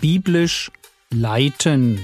Biblisch 0.00 0.70
leiten. 1.10 1.98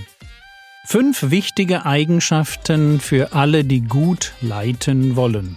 Fünf 0.84 1.30
wichtige 1.30 1.86
Eigenschaften 1.86 2.98
für 2.98 3.32
alle, 3.32 3.64
die 3.64 3.82
gut 3.82 4.32
leiten 4.40 5.14
wollen. 5.14 5.56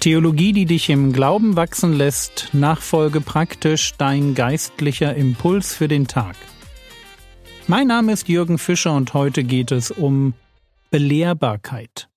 Theologie, 0.00 0.54
die 0.54 0.64
dich 0.64 0.88
im 0.88 1.12
Glauben 1.12 1.56
wachsen 1.56 1.92
lässt, 1.92 2.48
Nachfolge 2.52 3.20
praktisch, 3.20 3.92
dein 3.98 4.34
geistlicher 4.34 5.14
Impuls 5.14 5.74
für 5.74 5.88
den 5.88 6.06
Tag. 6.06 6.36
Mein 7.66 7.88
Name 7.88 8.12
ist 8.12 8.26
Jürgen 8.26 8.56
Fischer 8.56 8.94
und 8.94 9.12
heute 9.12 9.44
geht 9.44 9.70
es 9.70 9.90
um 9.90 10.32
Belehrbarkeit. 10.90 12.09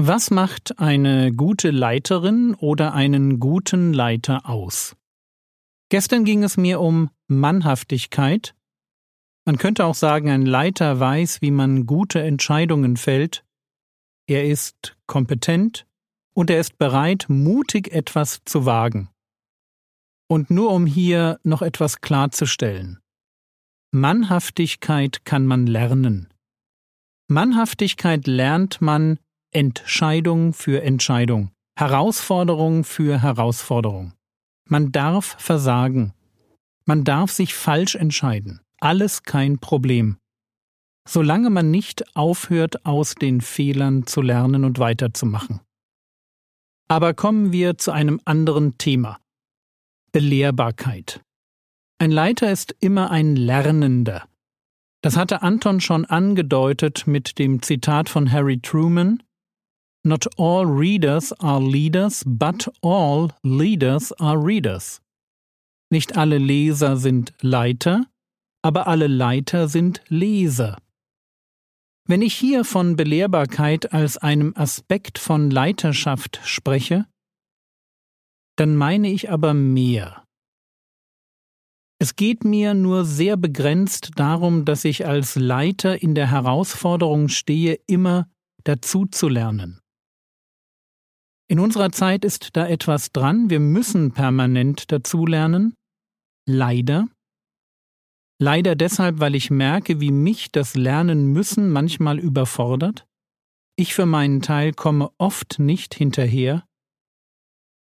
Was 0.00 0.30
macht 0.30 0.78
eine 0.78 1.32
gute 1.32 1.72
Leiterin 1.72 2.54
oder 2.54 2.94
einen 2.94 3.40
guten 3.40 3.92
Leiter 3.92 4.48
aus? 4.48 4.94
Gestern 5.88 6.24
ging 6.24 6.44
es 6.44 6.56
mir 6.56 6.78
um 6.78 7.10
Mannhaftigkeit. 7.26 8.54
Man 9.44 9.58
könnte 9.58 9.84
auch 9.84 9.96
sagen, 9.96 10.30
ein 10.30 10.46
Leiter 10.46 11.00
weiß, 11.00 11.42
wie 11.42 11.50
man 11.50 11.84
gute 11.84 12.22
Entscheidungen 12.22 12.96
fällt. 12.96 13.44
Er 14.28 14.46
ist 14.46 14.96
kompetent 15.08 15.84
und 16.32 16.48
er 16.48 16.60
ist 16.60 16.78
bereit, 16.78 17.26
mutig 17.28 17.90
etwas 17.90 18.38
zu 18.44 18.66
wagen. 18.66 19.08
Und 20.28 20.48
nur 20.48 20.70
um 20.70 20.86
hier 20.86 21.40
noch 21.42 21.60
etwas 21.60 22.00
klarzustellen. 22.00 23.00
Mannhaftigkeit 23.90 25.24
kann 25.24 25.44
man 25.44 25.66
lernen. 25.66 26.32
Mannhaftigkeit 27.26 28.28
lernt 28.28 28.80
man, 28.80 29.18
Entscheidung 29.52 30.52
für 30.52 30.82
Entscheidung, 30.82 31.52
Herausforderung 31.78 32.84
für 32.84 33.22
Herausforderung. 33.22 34.12
Man 34.66 34.92
darf 34.92 35.36
versagen. 35.38 36.12
Man 36.84 37.04
darf 37.04 37.30
sich 37.30 37.54
falsch 37.54 37.94
entscheiden. 37.94 38.60
Alles 38.80 39.22
kein 39.22 39.58
Problem. 39.58 40.18
Solange 41.08 41.48
man 41.48 41.70
nicht 41.70 42.14
aufhört, 42.14 42.84
aus 42.84 43.14
den 43.14 43.40
Fehlern 43.40 44.06
zu 44.06 44.20
lernen 44.20 44.64
und 44.64 44.78
weiterzumachen. 44.78 45.60
Aber 46.88 47.14
kommen 47.14 47.50
wir 47.50 47.78
zu 47.78 47.92
einem 47.92 48.20
anderen 48.26 48.76
Thema. 48.76 49.18
Belehrbarkeit. 50.12 51.22
Ein 51.98 52.10
Leiter 52.10 52.52
ist 52.52 52.76
immer 52.80 53.10
ein 53.10 53.34
Lernender. 53.34 54.28
Das 55.00 55.16
hatte 55.16 55.40
Anton 55.40 55.80
schon 55.80 56.04
angedeutet 56.04 57.06
mit 57.06 57.38
dem 57.38 57.62
Zitat 57.62 58.10
von 58.10 58.30
Harry 58.30 58.60
Truman 58.60 59.22
Not 60.04 60.28
all 60.38 60.64
readers 60.64 61.32
are 61.40 61.60
leaders, 61.60 62.22
but 62.26 62.70
all 62.82 63.30
leaders 63.42 64.12
are 64.12 64.38
readers. 64.38 65.00
Nicht 65.90 66.16
alle 66.16 66.38
Leser 66.38 66.96
sind 66.96 67.32
Leiter, 67.40 68.06
aber 68.62 68.86
alle 68.86 69.06
Leiter 69.06 69.68
sind 69.68 70.02
Leser. 70.08 70.78
Wenn 72.06 72.22
ich 72.22 72.34
hier 72.34 72.64
von 72.64 72.96
Belehrbarkeit 72.96 73.92
als 73.92 74.16
einem 74.16 74.54
Aspekt 74.56 75.18
von 75.18 75.50
Leiterschaft 75.50 76.40
spreche, 76.44 77.06
dann 78.56 78.76
meine 78.76 79.10
ich 79.10 79.30
aber 79.30 79.52
mehr. 79.52 80.24
Es 82.00 82.16
geht 82.16 82.44
mir 82.44 82.74
nur 82.74 83.04
sehr 83.04 83.36
begrenzt 83.36 84.12
darum, 84.16 84.64
dass 84.64 84.84
ich 84.84 85.06
als 85.06 85.34
Leiter 85.34 86.00
in 86.00 86.14
der 86.14 86.30
Herausforderung 86.30 87.28
stehe, 87.28 87.78
immer 87.86 88.30
dazuzulernen. 88.64 89.80
In 91.50 91.60
unserer 91.60 91.90
Zeit 91.90 92.26
ist 92.26 92.56
da 92.56 92.68
etwas 92.68 93.10
dran, 93.10 93.48
wir 93.48 93.58
müssen 93.58 94.12
permanent 94.12 94.92
dazulernen. 94.92 95.74
Leider. 96.46 97.08
Leider 98.38 98.76
deshalb, 98.76 99.18
weil 99.18 99.34
ich 99.34 99.50
merke, 99.50 99.98
wie 100.00 100.12
mich 100.12 100.52
das 100.52 100.76
Lernen 100.76 101.32
müssen 101.32 101.70
manchmal 101.70 102.18
überfordert. 102.18 103.06
Ich 103.76 103.94
für 103.94 104.06
meinen 104.06 104.42
Teil 104.42 104.74
komme 104.74 105.10
oft 105.16 105.58
nicht 105.58 105.94
hinterher. 105.94 106.64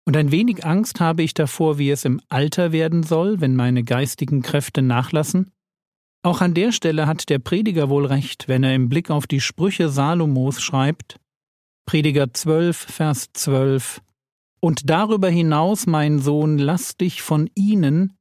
Und 0.08 0.16
ein 0.16 0.32
wenig 0.32 0.66
Angst 0.66 1.00
habe 1.00 1.22
ich 1.22 1.34
davor, 1.34 1.78
wie 1.78 1.92
es 1.92 2.06
im 2.06 2.22
Alter 2.30 2.72
werden 2.72 3.04
soll, 3.04 3.42
wenn 3.42 3.56
meine 3.56 3.84
geistigen 3.84 4.42
Kräfte 4.42 4.82
nachlassen. 4.82 5.52
Auch 6.24 6.42
an 6.42 6.54
der 6.54 6.72
Stelle 6.72 7.06
hat 7.06 7.30
der 7.30 7.40
Prediger 7.40 7.90
wohl 7.90 8.06
recht, 8.06 8.48
wenn 8.48 8.64
er 8.64 8.74
im 8.74 8.90
Blick 8.90 9.10
auf 9.10 9.28
die 9.28 9.42
Sprüche 9.42 9.90
Salomos 9.90 10.62
schreibt, 10.62 11.20
Prediger 11.86 12.34
12, 12.34 12.78
Vers 12.78 13.30
12. 13.34 14.02
Und 14.60 14.90
darüber 14.90 15.30
hinaus, 15.30 15.88
mein 15.88 16.20
Sohn, 16.20 16.58
lass 16.58 16.96
dich 16.96 17.22
von 17.22 17.50
ihnen, 17.56 18.14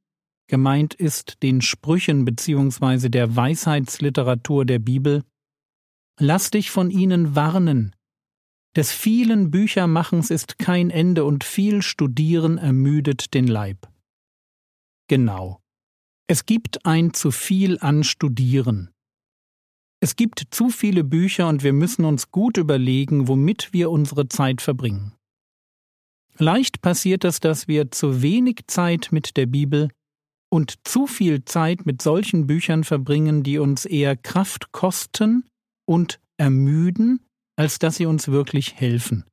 gemeint 0.47 0.93
ist 0.93 1.43
den 1.43 1.61
Sprüchen 1.61 2.25
bzw. 2.25 3.09
der 3.09 3.35
Weisheitsliteratur 3.35 4.65
der 4.65 4.79
Bibel, 4.79 5.23
lass 6.19 6.51
dich 6.51 6.71
von 6.71 6.89
ihnen 6.89 7.35
warnen. 7.35 7.95
Des 8.75 8.91
vielen 8.91 9.51
Büchermachens 9.51 10.29
ist 10.29 10.57
kein 10.57 10.89
Ende 10.89 11.25
und 11.25 11.43
viel 11.43 11.81
Studieren 11.81 12.57
ermüdet 12.57 13.33
den 13.33 13.47
Leib. 13.47 13.89
Genau. 15.07 15.61
Es 16.27 16.45
gibt 16.45 16.85
ein 16.85 17.13
zu 17.13 17.31
viel 17.31 17.77
an 17.79 18.05
Studieren. 18.05 18.91
Es 20.03 20.15
gibt 20.15 20.47
zu 20.49 20.69
viele 20.69 21.03
Bücher 21.03 21.47
und 21.47 21.63
wir 21.63 21.73
müssen 21.73 22.05
uns 22.05 22.31
gut 22.31 22.57
überlegen, 22.57 23.27
womit 23.27 23.71
wir 23.71 23.91
unsere 23.91 24.27
Zeit 24.27 24.59
verbringen. 24.59 25.13
Leicht 26.37 26.81
passiert 26.81 27.23
es, 27.23 27.39
dass 27.39 27.67
wir 27.67 27.91
zu 27.91 28.23
wenig 28.23 28.61
Zeit 28.65 29.09
mit 29.11 29.37
der 29.37 29.45
Bibel 29.45 29.89
und 30.49 30.87
zu 30.87 31.05
viel 31.05 31.45
Zeit 31.45 31.85
mit 31.85 32.01
solchen 32.01 32.47
Büchern 32.47 32.83
verbringen, 32.83 33.43
die 33.43 33.59
uns 33.59 33.85
eher 33.85 34.15
Kraft 34.15 34.71
kosten 34.71 35.45
und 35.85 36.19
ermüden, 36.37 37.19
als 37.55 37.77
dass 37.77 37.97
sie 37.97 38.07
uns 38.07 38.27
wirklich 38.27 38.73
helfen. 38.73 39.25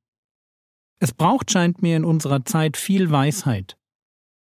Es 1.00 1.14
braucht, 1.14 1.50
scheint 1.50 1.80
mir, 1.80 1.96
in 1.96 2.04
unserer 2.04 2.44
Zeit 2.44 2.76
viel 2.76 3.10
Weisheit, 3.10 3.78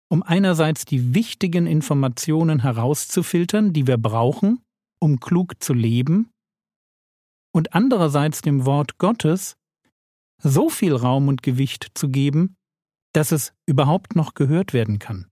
um 0.08 0.24
einerseits 0.24 0.84
die 0.86 1.14
wichtigen 1.14 1.68
Informationen 1.68 2.62
herauszufiltern, 2.62 3.72
die 3.72 3.86
wir 3.86 3.98
brauchen, 3.98 4.60
um 4.98 5.20
klug 5.20 5.62
zu 5.62 5.72
leben, 5.72 6.30
und 7.56 7.72
andererseits 7.74 8.42
dem 8.42 8.66
Wort 8.66 8.98
Gottes 8.98 9.56
so 10.42 10.68
viel 10.68 10.94
Raum 10.94 11.28
und 11.28 11.42
Gewicht 11.42 11.90
zu 11.94 12.10
geben, 12.10 12.56
dass 13.14 13.32
es 13.32 13.54
überhaupt 13.64 14.14
noch 14.14 14.34
gehört 14.34 14.74
werden 14.74 14.98
kann. 14.98 15.30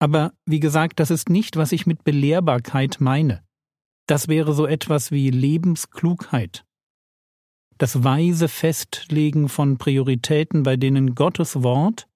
Aber 0.00 0.34
wie 0.44 0.58
gesagt, 0.58 0.98
das 0.98 1.12
ist 1.12 1.28
nicht, 1.30 1.56
was 1.56 1.70
ich 1.70 1.86
mit 1.86 2.02
Belehrbarkeit 2.02 2.96
meine. 2.98 3.44
Das 4.08 4.26
wäre 4.26 4.54
so 4.54 4.66
etwas 4.66 5.12
wie 5.12 5.30
Lebensklugheit. 5.30 6.64
Das 7.78 8.02
weise 8.02 8.48
Festlegen 8.48 9.48
von 9.48 9.78
Prioritäten, 9.78 10.64
bei 10.64 10.76
denen 10.76 11.14
Gottes 11.14 11.62
Wort 11.62 12.08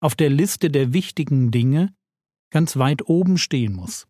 auf 0.00 0.16
der 0.16 0.30
Liste 0.30 0.70
der 0.70 0.92
wichtigen 0.92 1.52
Dinge 1.52 1.94
ganz 2.50 2.76
weit 2.76 3.08
oben 3.08 3.38
stehen 3.38 3.74
muss. 3.74 4.06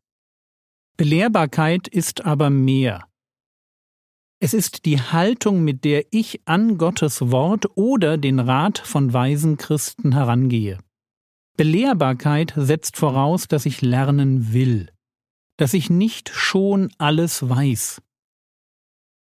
Belehrbarkeit 0.97 1.89
ist 1.89 2.25
aber 2.25 2.51
mehr. 2.51 3.09
Es 4.41 4.55
ist 4.55 4.85
die 4.85 5.01
Haltung, 5.01 5.65
mit 5.65 5.85
der 5.85 6.05
ich 6.13 6.43
an 6.45 6.79
Gottes 6.79 7.33
Wort 7.33 7.67
oder 7.77 8.17
den 8.17 8.39
Rat 8.39 8.79
von 8.79 9.13
weisen 9.13 9.57
Christen 9.57 10.13
herangehe. 10.13 10.79
Belehrbarkeit 11.57 12.53
setzt 12.57 12.97
voraus, 12.97 13.49
dass 13.49 13.67
ich 13.67 13.81
lernen 13.81 14.53
will, 14.53 14.91
dass 15.57 15.75
ich 15.75 15.91
nicht 15.91 16.29
schon 16.29 16.93
alles 16.99 17.49
weiß, 17.49 18.01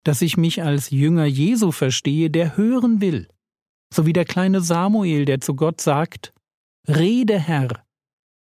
dass 0.04 0.22
ich 0.22 0.38
mich 0.38 0.62
als 0.62 0.92
Jünger 0.92 1.26
Jesu 1.26 1.72
verstehe, 1.72 2.30
der 2.30 2.58
hören 2.58 3.02
will, 3.02 3.30
so 3.92 4.06
wie 4.06 4.14
der 4.14 4.26
kleine 4.26 4.62
Samuel, 4.62 5.26
der 5.26 5.42
zu 5.42 5.56
Gott 5.56 5.81
sagt, 5.81 6.34
Rede 6.88 7.40
Herr, 7.40 7.84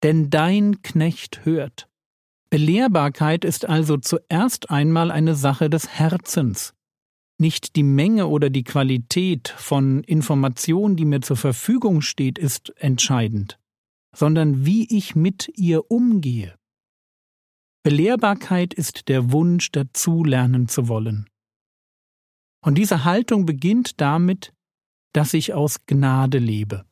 denn 0.02 0.30
dein 0.30 0.82
Knecht 0.82 1.46
hört. 1.46 1.89
Belehrbarkeit 2.50 3.46
ist 3.46 3.66
also 3.66 3.98
zuerst 3.98 4.72
einmal 4.72 5.12
eine 5.12 5.36
Sache 5.36 5.70
des 5.70 5.88
Herzens. 5.88 6.74
Nicht 7.38 7.76
die 7.76 7.84
Menge 7.84 8.28
oder 8.28 8.50
die 8.50 8.64
Qualität 8.64 9.50
von 9.50 10.04
Information, 10.04 10.96
die 10.96 11.06
mir 11.06 11.22
zur 11.22 11.38
Verfügung 11.38 12.02
steht, 12.02 12.38
ist 12.38 12.74
entscheidend, 12.78 13.60
sondern 14.16 14.66
wie 14.66 14.88
ich 14.96 15.16
mit 15.16 15.52
ihr 15.56 15.90
umgehe. 15.92 16.56
Belehrbarkeit 17.84 18.74
ist 18.74 19.08
der 19.08 19.32
Wunsch, 19.32 19.72
dazu 19.72 20.24
lernen 20.24 20.68
zu 20.68 20.88
wollen. 20.90 21.30
Und 22.62 22.78
diese 22.78 23.06
Haltung 23.06 23.46
beginnt 23.46 24.02
damit, 24.02 24.54
dass 25.14 25.34
ich 25.34 25.54
aus 25.54 25.86
Gnade 25.86 26.40
lebe. 26.40 26.86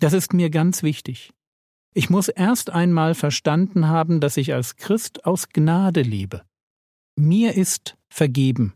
Das 0.00 0.12
ist 0.12 0.32
mir 0.32 0.50
ganz 0.50 0.82
wichtig. 0.82 1.32
Ich 1.94 2.10
muss 2.10 2.28
erst 2.28 2.70
einmal 2.70 3.14
verstanden 3.14 3.88
haben, 3.88 4.20
dass 4.20 4.36
ich 4.36 4.54
als 4.54 4.76
Christ 4.76 5.24
aus 5.24 5.48
Gnade 5.48 6.02
lebe. 6.02 6.42
Mir 7.16 7.54
ist 7.54 7.96
vergeben, 8.08 8.74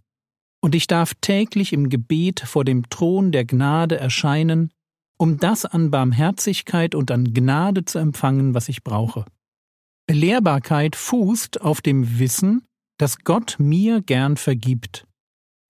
und 0.61 0.75
ich 0.75 0.87
darf 0.87 1.15
täglich 1.21 1.73
im 1.73 1.89
Gebet 1.89 2.41
vor 2.41 2.65
dem 2.65 2.89
Thron 2.89 3.33
der 3.33 3.45
Gnade 3.45 3.99
erscheinen 3.99 4.73
um 5.23 5.39
das 5.39 5.65
an 5.65 5.93
Barmherzigkeit 5.93 6.97
und 6.97 7.13
an 7.13 7.33
Gnade 7.33 7.85
zu 7.85 8.01
empfangen, 8.01 8.55
was 8.55 8.69
ich 8.69 8.83
brauche. 8.83 9.25
Belehrbarkeit 10.09 10.97
fußt 10.97 11.61
auf 11.61 11.81
dem 11.81 12.19
Wissen, 12.19 12.67
dass 12.99 13.19
Gott 13.21 13.55
mir 13.61 14.03
gern 14.03 14.37
vergibt, 14.37 15.07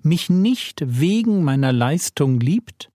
mich 0.03 0.31
nicht 0.31 0.83
wegen 0.87 1.45
meiner 1.45 1.71
Leistung 1.71 2.41
liebt 2.41 2.91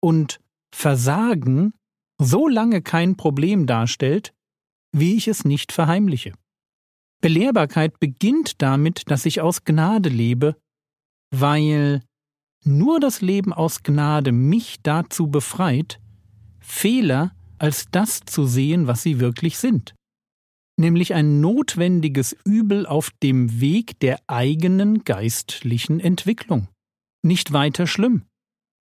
und 0.00 0.38
Versagen 0.72 1.72
so 2.18 2.48
lange 2.48 2.82
kein 2.82 3.16
Problem 3.16 3.66
darstellt, 3.66 4.34
wie 4.92 5.14
ich 5.16 5.28
es 5.28 5.44
nicht 5.44 5.72
verheimliche. 5.72 6.32
Belehrbarkeit 7.20 7.98
beginnt 7.98 8.62
damit, 8.62 9.10
dass 9.10 9.26
ich 9.26 9.40
aus 9.40 9.64
Gnade 9.64 10.08
lebe, 10.08 10.56
weil 11.30 12.02
nur 12.64 13.00
das 13.00 13.20
Leben 13.20 13.52
aus 13.52 13.82
Gnade 13.82 14.32
mich 14.32 14.78
dazu 14.82 15.28
befreit, 15.28 16.00
Fehler 16.60 17.34
als 17.58 17.86
das 17.90 18.20
zu 18.20 18.46
sehen, 18.46 18.86
was 18.86 19.02
sie 19.02 19.20
wirklich 19.20 19.58
sind, 19.58 19.94
nämlich 20.78 21.14
ein 21.14 21.40
notwendiges 21.40 22.36
Übel 22.44 22.86
auf 22.86 23.10
dem 23.22 23.60
Weg 23.60 23.98
der 24.00 24.20
eigenen 24.28 25.02
geistlichen 25.04 25.98
Entwicklung. 25.98 26.68
Nicht 27.22 27.52
weiter 27.52 27.86
schlimm. 27.88 28.26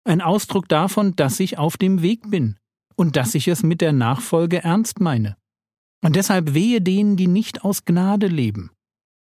Ein 0.04 0.20
Ausdruck 0.20 0.68
davon, 0.68 1.14
dass 1.14 1.38
ich 1.38 1.58
auf 1.58 1.76
dem 1.76 2.02
Weg 2.02 2.28
bin 2.30 2.56
und 2.96 3.16
dass 3.16 3.34
ich 3.34 3.48
es 3.48 3.62
mit 3.62 3.80
der 3.80 3.92
Nachfolge 3.92 4.62
ernst 4.62 5.00
meine. 5.00 5.36
Und 6.02 6.16
deshalb 6.16 6.54
wehe 6.54 6.80
denen, 6.80 7.16
die 7.16 7.28
nicht 7.28 7.64
aus 7.64 7.84
Gnade 7.84 8.26
leben. 8.26 8.70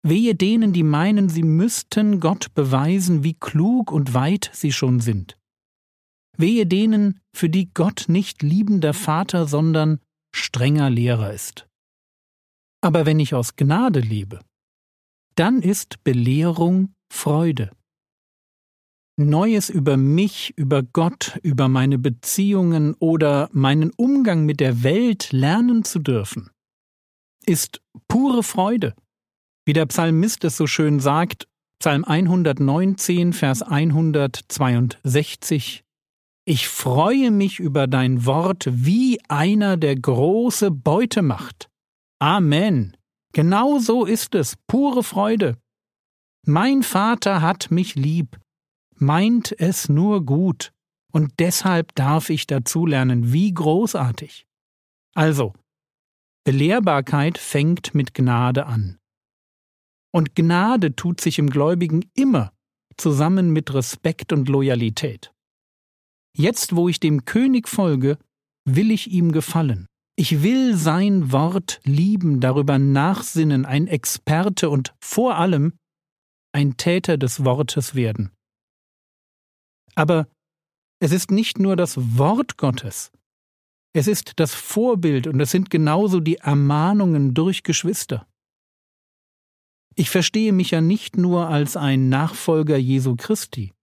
Wehe 0.04 0.36
denen, 0.36 0.74
die 0.74 0.84
meinen, 0.84 1.30
sie 1.30 1.44
müssten 1.44 2.20
Gott 2.20 2.54
beweisen, 2.54 3.24
wie 3.24 3.34
klug 3.34 3.92
und 3.92 4.14
weit 4.14 4.50
sie 4.54 4.72
schon 4.72 5.00
sind. 5.00 5.38
Wehe 6.38 6.66
denen, 6.66 7.20
für 7.36 7.50
die 7.50 7.74
Gott 7.74 8.06
nicht 8.08 8.44
liebender 8.44 8.94
Vater, 8.94 9.48
sondern 9.48 10.00
strenger 10.34 10.90
Lehrer 10.90 11.34
ist. 11.34 11.68
Aber 12.82 13.06
wenn 13.06 13.20
ich 13.20 13.34
aus 13.34 13.56
Gnade 13.56 14.00
lebe, 14.00 14.40
dann 15.36 15.62
ist 15.62 16.04
Belehrung 16.04 16.94
Freude. 17.12 17.72
Neues 19.20 19.72
über 19.72 19.98
mich, 19.98 20.54
über 20.58 20.84
Gott, 20.84 21.40
über 21.42 21.68
meine 21.68 21.98
Beziehungen 21.98 22.94
oder 23.00 23.50
meinen 23.52 23.90
Umgang 23.98 24.46
mit 24.46 24.60
der 24.60 24.84
Welt 24.84 25.32
lernen 25.32 25.84
zu 25.84 25.98
dürfen, 25.98 26.52
ist 27.44 27.82
pure 28.08 28.44
Freude. 28.44 28.94
Wie 29.66 29.74
der 29.74 29.88
Psalmist 29.88 30.44
es 30.44 30.56
so 30.56 30.68
schön 30.68 31.00
sagt, 31.00 31.48
Psalm 31.80 32.06
119, 32.06 33.34
Vers 33.34 33.64
162, 33.64 35.84
Ich 36.46 36.68
freue 36.68 37.32
mich 37.32 37.60
über 37.60 37.88
dein 37.88 38.24
Wort 38.26 38.70
wie 38.72 39.20
einer, 39.30 39.78
der 39.78 39.96
große 39.96 40.70
Beute 40.70 41.24
macht. 41.24 41.70
Amen. 42.20 42.96
Genau 43.34 43.80
so 43.80 44.06
ist 44.06 44.36
es, 44.36 44.58
pure 44.68 45.04
Freude. 45.04 45.58
Mein 46.46 46.84
Vater 46.84 47.42
hat 47.42 47.72
mich 47.72 47.96
lieb, 47.96 48.38
meint 49.02 49.54
es 49.60 49.90
nur 49.90 50.26
gut, 50.26 50.74
und 51.12 51.34
deshalb 51.40 51.96
darf 51.96 52.30
ich 52.30 52.48
dazulernen, 52.48 53.34
wie 53.34 53.54
großartig. 53.54 54.46
Also, 55.16 55.54
Belehrbarkeit 56.44 57.38
fängt 57.38 57.96
mit 57.96 58.14
Gnade 58.14 58.66
an. 58.66 59.00
Und 60.14 60.36
Gnade 60.36 60.96
tut 60.96 61.22
sich 61.22 61.40
im 61.40 61.50
Gläubigen 61.50 62.06
immer 62.14 62.54
zusammen 62.98 63.52
mit 63.52 63.74
Respekt 63.74 64.34
und 64.34 64.48
Loyalität. 64.48 65.34
Jetzt, 66.36 66.76
wo 66.76 66.88
ich 66.90 67.00
dem 67.00 67.26
König 67.26 67.68
folge, 67.68 68.18
will 68.66 68.92
ich 68.92 69.12
ihm 69.12 69.32
gefallen. 69.32 69.88
Ich 70.16 70.42
will 70.42 70.76
sein 70.76 71.32
Wort 71.32 71.80
lieben, 71.84 72.40
darüber 72.40 72.80
nachsinnen, 72.80 73.66
ein 73.66 73.88
Experte 73.88 74.70
und 74.70 74.96
vor 75.00 75.36
allem 75.36 75.74
ein 76.54 76.78
Täter 76.78 77.18
des 77.18 77.46
Wortes 77.46 77.94
werden. 77.94 78.32
Aber 79.98 80.28
es 81.00 81.12
ist 81.12 81.32
nicht 81.32 81.58
nur 81.58 81.76
das 81.76 82.18
Wort 82.18 82.58
Gottes, 82.58 83.12
es 83.94 84.06
ist 84.08 84.34
das 84.40 84.54
Vorbild 84.54 85.26
und 85.26 85.40
es 85.40 85.50
sind 85.50 85.72
genauso 85.72 86.20
die 86.20 86.36
Ermahnungen 86.36 87.34
durch 87.34 87.64
Geschwister. 87.64 88.28
Ich 89.96 90.12
verstehe 90.12 90.54
mich 90.54 90.70
ja 90.70 90.82
nicht 90.82 91.18
nur 91.18 91.48
als 91.48 91.76
ein 91.76 92.10
Nachfolger 92.10 92.78
Jesu 92.78 93.16
Christi, 93.16 93.74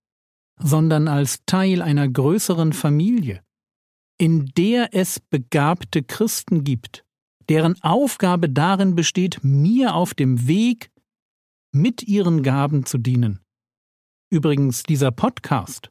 sondern 0.56 1.08
als 1.08 1.44
Teil 1.46 1.82
einer 1.82 2.08
größeren 2.08 2.72
Familie, 2.72 3.42
in 4.16 4.46
der 4.56 4.94
es 4.94 5.18
begabte 5.18 6.04
Christen 6.04 6.62
gibt, 6.62 7.04
deren 7.48 7.82
Aufgabe 7.82 8.48
darin 8.48 8.94
besteht, 8.94 9.40
mir 9.42 9.96
auf 9.96 10.14
dem 10.14 10.46
Weg 10.46 10.92
mit 11.72 12.04
ihren 12.04 12.44
Gaben 12.44 12.86
zu 12.86 12.98
dienen. 12.98 13.40
Übrigens, 14.30 14.84
dieser 14.84 15.10
Podcast 15.10 15.90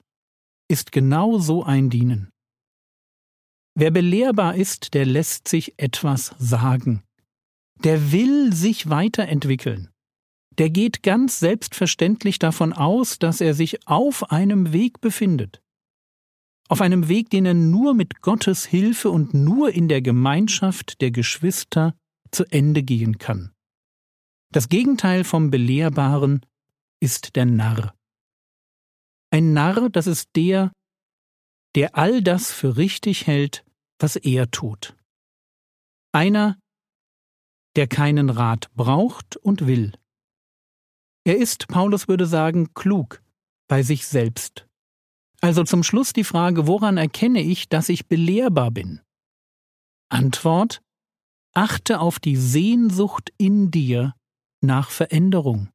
ist 0.73 0.91
genau 0.91 1.37
so 1.37 1.63
ein 1.63 1.91
Dienen. 1.91 2.31
Wer 3.75 3.91
belehrbar 3.91 4.55
ist, 4.55 4.95
der 4.95 5.05
lässt 5.05 5.47
sich 5.47 5.75
etwas 5.77 6.33
sagen. 6.39 7.03
Der 7.83 8.11
will 8.11 8.53
sich 8.53 8.89
weiterentwickeln. 8.89 9.89
Der 10.57 10.71
geht 10.71 11.03
ganz 11.03 11.39
selbstverständlich 11.39 12.39
davon 12.39 12.73
aus, 12.73 13.19
dass 13.19 13.39
er 13.39 13.53
sich 13.53 13.87
auf 13.87 14.31
einem 14.31 14.73
Weg 14.73 14.99
befindet. 14.99 15.61
Auf 16.69 16.81
einem 16.81 17.07
Weg, 17.07 17.29
den 17.29 17.45
er 17.45 17.53
nur 17.53 17.93
mit 17.93 18.21
Gottes 18.21 18.65
Hilfe 18.65 19.11
und 19.11 19.35
nur 19.35 19.71
in 19.71 19.87
der 19.87 20.01
Gemeinschaft 20.01 21.01
der 21.01 21.11
Geschwister 21.11 21.95
zu 22.31 22.45
Ende 22.45 22.81
gehen 22.81 23.19
kann. 23.19 23.51
Das 24.51 24.69
Gegenteil 24.69 25.23
vom 25.23 25.51
Belehrbaren 25.51 26.41
ist 26.99 27.35
der 27.35 27.45
Narr. 27.45 27.93
Ein 29.33 29.53
Narr, 29.53 29.89
das 29.89 30.05
ist 30.05 30.29
der, 30.35 30.71
der 31.73 31.97
all 31.97 32.21
das 32.21 32.51
für 32.51 32.77
richtig 32.77 33.25
hält, 33.25 33.65
was 33.97 34.15
er 34.15 34.51
tut. 34.51 34.95
Einer, 36.11 36.59
der 37.75 37.87
keinen 37.87 38.29
Rat 38.29 38.71
braucht 38.75 39.35
und 39.37 39.65
will. 39.65 39.97
Er 41.23 41.39
ist, 41.39 41.67
Paulus 41.67 42.07
würde 42.07 42.27
sagen, 42.27 42.75
klug 42.75 43.23
bei 43.67 43.81
sich 43.81 44.05
selbst. 44.05 44.67
Also 45.41 45.63
zum 45.63 45.81
Schluss 45.81 46.13
die 46.13 46.23
Frage, 46.23 46.67
woran 46.67 46.97
erkenne 46.97 47.41
ich, 47.41 47.67
dass 47.69 47.89
ich 47.89 48.07
belehrbar 48.07 48.69
bin? 48.69 49.01
Antwort 50.09 50.83
Achte 51.55 52.01
auf 52.01 52.19
die 52.19 52.37
Sehnsucht 52.37 53.33
in 53.39 53.71
dir 53.71 54.13
nach 54.61 54.91
Veränderung. 54.91 55.69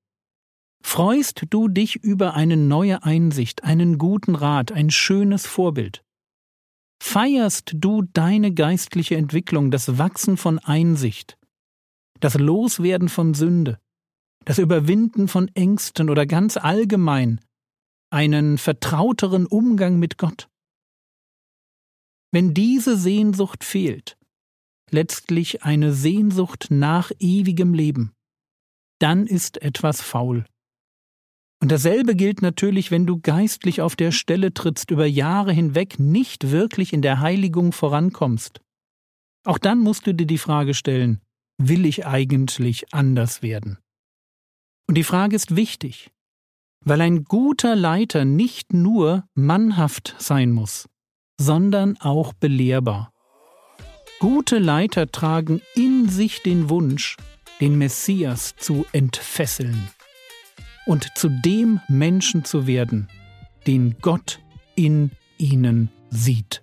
Freust 0.82 1.44
du 1.50 1.68
dich 1.68 1.96
über 1.96 2.34
eine 2.34 2.56
neue 2.56 3.02
Einsicht, 3.04 3.64
einen 3.64 3.98
guten 3.98 4.34
Rat, 4.34 4.72
ein 4.72 4.90
schönes 4.90 5.46
Vorbild? 5.46 6.02
Feierst 7.00 7.72
du 7.76 8.02
deine 8.02 8.52
geistliche 8.52 9.16
Entwicklung, 9.16 9.70
das 9.70 9.98
Wachsen 9.98 10.36
von 10.36 10.58
Einsicht, 10.58 11.38
das 12.20 12.34
Loswerden 12.34 13.08
von 13.08 13.34
Sünde, 13.34 13.78
das 14.44 14.58
Überwinden 14.58 15.28
von 15.28 15.48
Ängsten 15.54 16.10
oder 16.10 16.26
ganz 16.26 16.56
allgemein 16.56 17.40
einen 18.10 18.58
vertrauteren 18.58 19.46
Umgang 19.46 19.98
mit 19.98 20.18
Gott? 20.18 20.48
Wenn 22.32 22.52
diese 22.54 22.96
Sehnsucht 22.96 23.64
fehlt, 23.64 24.18
letztlich 24.90 25.62
eine 25.62 25.92
Sehnsucht 25.92 26.68
nach 26.70 27.10
ewigem 27.18 27.74
Leben, 27.74 28.12
dann 28.98 29.26
ist 29.26 29.62
etwas 29.62 30.00
faul. 30.00 30.44
Und 31.60 31.72
dasselbe 31.72 32.14
gilt 32.14 32.40
natürlich, 32.40 32.90
wenn 32.90 33.06
du 33.06 33.20
geistlich 33.20 33.80
auf 33.82 33.96
der 33.96 34.12
Stelle 34.12 34.54
trittst, 34.54 34.90
über 34.90 35.06
Jahre 35.06 35.52
hinweg 35.52 35.98
nicht 35.98 36.50
wirklich 36.50 36.92
in 36.92 37.02
der 37.02 37.20
Heiligung 37.20 37.72
vorankommst. 37.72 38.60
Auch 39.44 39.58
dann 39.58 39.80
musst 39.80 40.06
du 40.06 40.14
dir 40.14 40.26
die 40.26 40.38
Frage 40.38 40.74
stellen, 40.74 41.20
will 41.58 41.84
ich 41.84 42.06
eigentlich 42.06 42.94
anders 42.94 43.42
werden? 43.42 43.78
Und 44.86 44.96
die 44.96 45.04
Frage 45.04 45.34
ist 45.34 45.56
wichtig, 45.56 46.10
weil 46.84 47.00
ein 47.00 47.24
guter 47.24 47.74
Leiter 47.74 48.24
nicht 48.24 48.72
nur 48.72 49.24
mannhaft 49.34 50.14
sein 50.18 50.52
muss, 50.52 50.88
sondern 51.40 51.96
auch 51.98 52.32
belehrbar. 52.34 53.12
Gute 54.20 54.58
Leiter 54.58 55.10
tragen 55.10 55.60
in 55.74 56.08
sich 56.08 56.42
den 56.42 56.70
Wunsch, 56.70 57.16
den 57.60 57.78
Messias 57.78 58.54
zu 58.56 58.86
entfesseln 58.92 59.88
und 60.88 61.18
zu 61.18 61.28
dem 61.28 61.80
Menschen 61.86 62.46
zu 62.46 62.66
werden, 62.66 63.08
den 63.66 63.96
Gott 64.00 64.40
in 64.74 65.10
ihnen 65.36 65.90
sieht. 66.08 66.62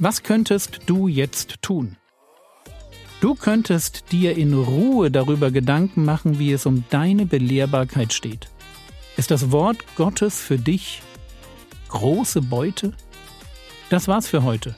Was 0.00 0.24
könntest 0.24 0.80
du 0.86 1.06
jetzt 1.06 1.62
tun? 1.62 1.96
Du 3.20 3.36
könntest 3.36 4.10
dir 4.10 4.36
in 4.36 4.52
Ruhe 4.52 5.12
darüber 5.12 5.52
Gedanken 5.52 6.04
machen, 6.04 6.40
wie 6.40 6.52
es 6.52 6.66
um 6.66 6.82
deine 6.90 7.24
Belehrbarkeit 7.24 8.12
steht. 8.12 8.48
Ist 9.16 9.30
das 9.30 9.52
Wort 9.52 9.78
Gottes 9.94 10.40
für 10.40 10.58
dich 10.58 11.02
große 11.88 12.42
Beute? 12.42 12.92
Das 13.90 14.08
war's 14.08 14.28
für 14.28 14.42
heute. 14.42 14.74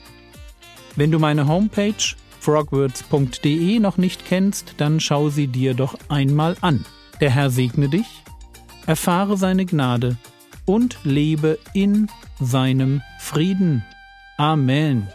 Wenn 0.95 1.11
du 1.11 1.19
meine 1.19 1.47
Homepage 1.47 2.15
frogwords.de 2.39 3.79
noch 3.79 3.97
nicht 3.97 4.25
kennst, 4.25 4.75
dann 4.77 4.99
schau 4.99 5.29
sie 5.29 5.47
dir 5.47 5.73
doch 5.73 5.95
einmal 6.09 6.57
an. 6.61 6.85
Der 7.19 7.29
Herr 7.29 7.49
segne 7.51 7.87
dich, 7.87 8.07
erfahre 8.87 9.37
seine 9.37 9.65
Gnade 9.65 10.17
und 10.65 10.97
lebe 11.03 11.59
in 11.73 12.07
seinem 12.39 13.01
Frieden. 13.19 13.85
Amen. 14.37 15.07